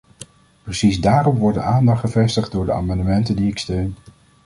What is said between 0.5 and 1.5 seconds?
Precies daarop